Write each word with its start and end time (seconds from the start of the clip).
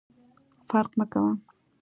فرق 0.69 0.91
مه 0.97 1.05
کوه! 1.11 1.31